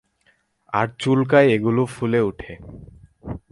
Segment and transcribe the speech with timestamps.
[0.73, 2.53] আর চুলকায় এগুলো ফুলে উঠে।